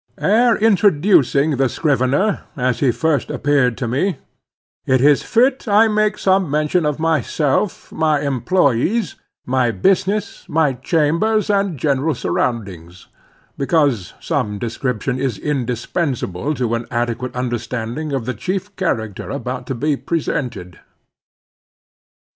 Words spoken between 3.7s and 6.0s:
to me, it is fit I